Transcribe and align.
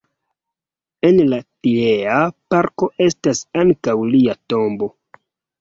En 1.09 1.19
la 1.33 1.39
tiea 1.67 2.17
parko 2.55 2.91
estas 3.09 3.45
ankaŭ 3.65 3.97
lia 4.17 4.37
tombo. 4.55 4.91